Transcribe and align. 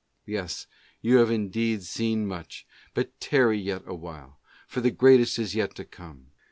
Yes, 0.25 0.65
you 1.03 1.17
have 1.17 1.29
indeed 1.29 1.83
seen 1.83 2.25
much; 2.25 2.65
but 2.95 3.19
tarry 3.19 3.59
yet 3.59 3.83
awhile, 3.85 4.39
for 4.67 4.81
the 4.81 4.89
greatest 4.89 5.37
is 5.37 5.53
yet 5.53 5.75
to 5.75 5.85
come. 5.85 6.31